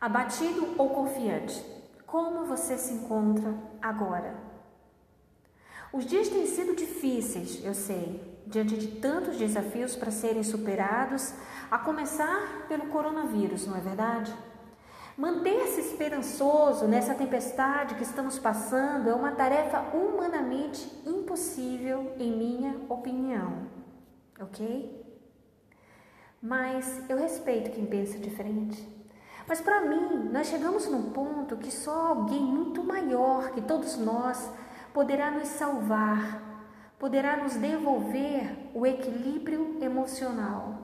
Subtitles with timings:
[0.00, 1.60] Abatido ou confiante?
[2.06, 4.32] Como você se encontra agora?
[5.92, 11.34] Os dias têm sido difíceis, eu sei, diante de tantos desafios para serem superados,
[11.68, 14.32] a começar pelo coronavírus, não é verdade?
[15.16, 23.66] Manter-se esperançoso nessa tempestade que estamos passando é uma tarefa humanamente impossível, em minha opinião,
[24.38, 25.04] ok?
[26.40, 28.97] Mas eu respeito quem pensa diferente.
[29.48, 34.50] Mas para mim, nós chegamos num ponto que só alguém muito maior que todos nós
[34.92, 36.42] poderá nos salvar,
[36.98, 40.80] poderá nos devolver o equilíbrio emocional.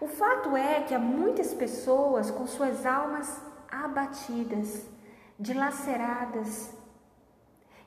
[0.00, 3.38] O fato é que há muitas pessoas com suas almas
[3.70, 4.86] abatidas,
[5.38, 6.72] dilaceradas,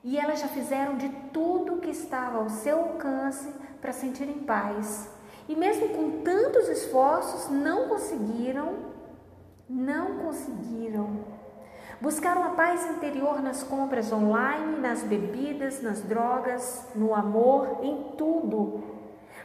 [0.04, 5.10] e elas já fizeram de tudo que estava ao seu alcance para sentirem paz.
[5.50, 8.94] E mesmo com tantos esforços, não conseguiram
[9.70, 11.26] não conseguiram.
[12.00, 18.84] Buscaram a paz interior nas compras online, nas bebidas, nas drogas, no amor, em tudo.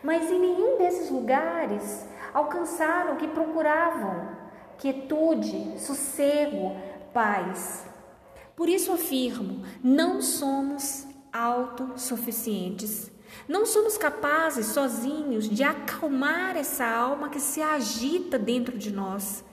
[0.02, 4.36] Mas em nenhum desses lugares alcançaram o que procuravam:
[4.78, 6.76] quietude, sossego,
[7.14, 7.86] paz.
[8.56, 13.10] Por isso afirmo: não somos autossuficientes.
[13.46, 19.44] Não somos capazes sozinhos de acalmar essa alma que se agita dentro de nós.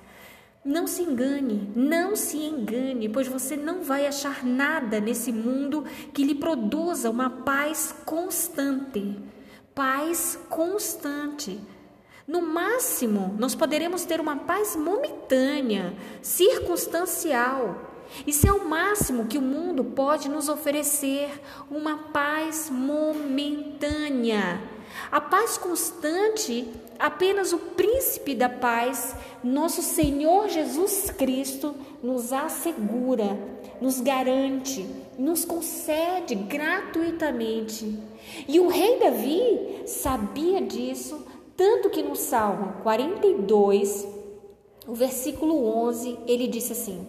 [0.68, 6.26] Não se engane, não se engane, pois você não vai achar nada nesse mundo que
[6.26, 9.18] lhe produza uma paz constante.
[9.74, 11.58] Paz constante.
[12.28, 18.04] No máximo, nós poderemos ter uma paz momentânea, circunstancial.
[18.28, 21.30] Isso é o máximo que o mundo pode nos oferecer,
[21.72, 24.60] uma paz momentânea.
[25.12, 26.68] A paz constante
[27.00, 33.38] Apenas o príncipe da paz, nosso Senhor Jesus Cristo, nos assegura,
[33.80, 34.84] nos garante,
[35.18, 38.00] nos concede gratuitamente.
[38.48, 41.24] E o rei Davi sabia disso,
[41.56, 44.08] tanto que no Salmo 42,
[44.88, 47.08] o versículo 11, ele disse assim: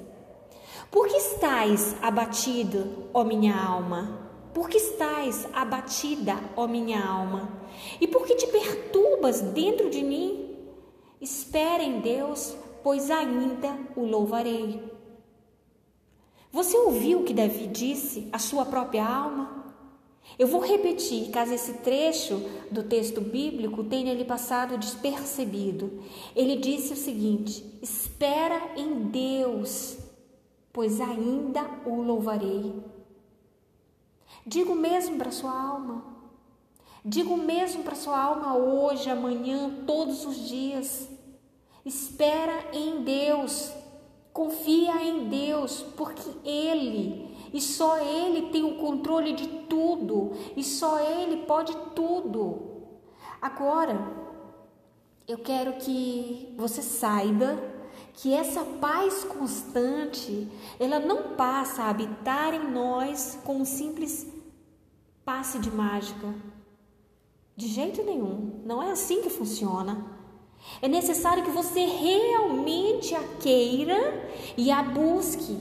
[0.90, 4.27] Por que estais abatido, ó minha alma?
[4.58, 7.48] Por que estás abatida, ó minha alma?
[8.00, 10.56] E por que te perturbas dentro de mim?
[11.20, 14.82] Espera em Deus, pois ainda o louvarei.
[16.50, 19.76] Você ouviu o que Davi disse à sua própria alma?
[20.36, 26.02] Eu vou repetir, caso esse trecho do texto bíblico tenha lhe passado despercebido.
[26.34, 29.98] Ele disse o seguinte: Espera em Deus,
[30.72, 32.97] pois ainda o louvarei.
[34.48, 36.02] Digo mesmo para sua alma.
[37.04, 41.06] Digo mesmo para sua alma hoje, amanhã, todos os dias.
[41.84, 43.70] Espera em Deus.
[44.32, 50.98] Confia em Deus, porque Ele e só Ele tem o controle de tudo e só
[50.98, 52.86] Ele pode tudo.
[53.42, 54.00] Agora,
[55.26, 57.58] eu quero que você saiba
[58.14, 60.48] que essa paz constante,
[60.80, 64.37] ela não passa a habitar em nós com um simples
[65.28, 66.34] passe de mágica.
[67.54, 70.06] De jeito nenhum, não é assim que funciona.
[70.80, 75.58] É necessário que você realmente a queira e a busque.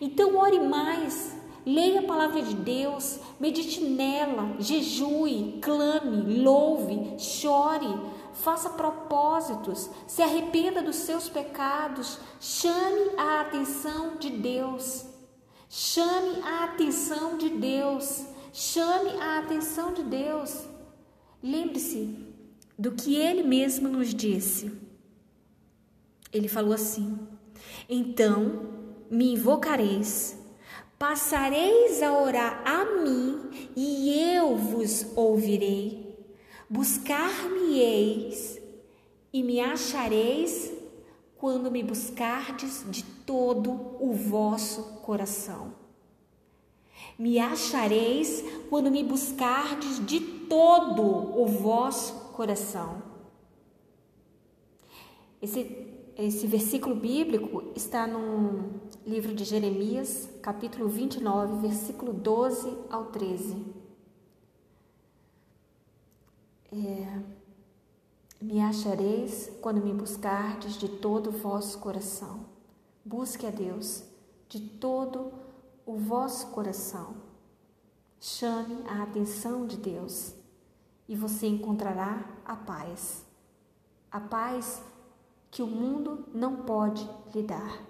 [0.00, 1.36] Então, ore mais,
[1.66, 7.92] leia a palavra de Deus, medite nela, jejue, clame, louve, chore,
[8.34, 15.06] faça propósitos, se arrependa dos seus pecados, chame a atenção de Deus.
[15.68, 18.26] Chame a atenção de Deus.
[18.52, 20.66] Chame a atenção de Deus.
[21.42, 22.18] Lembre-se
[22.76, 24.72] do que ele mesmo nos disse.
[26.32, 27.18] Ele falou assim:
[27.88, 28.70] Então
[29.10, 30.36] me invocareis,
[30.98, 36.18] passareis a orar a mim e eu vos ouvirei.
[36.68, 38.60] Buscar-me-eis
[39.32, 40.72] e me achareis
[41.36, 43.70] quando me buscardes de todo
[44.00, 45.74] o vosso coração.
[47.20, 53.02] Me achareis quando me buscardes de todo o vosso coração.
[55.42, 55.86] Esse,
[56.16, 63.66] esse versículo bíblico está no livro de Jeremias, capítulo 29, versículo 12 ao 13.
[66.72, 67.20] É,
[68.40, 72.46] me achareis quando me buscardes de todo o vosso coração.
[73.04, 74.04] Busque a Deus
[74.48, 75.49] de todo o
[75.90, 77.16] o vosso coração.
[78.20, 80.36] Chame a atenção de Deus
[81.08, 83.26] e você encontrará a paz.
[84.08, 84.80] A paz
[85.50, 87.82] que o mundo não pode lhe dar.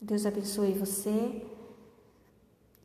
[0.00, 1.44] Deus abençoe você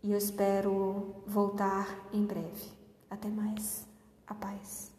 [0.02, 2.72] e eu espero voltar em breve.
[3.08, 3.88] Até mais.
[4.26, 4.95] A paz.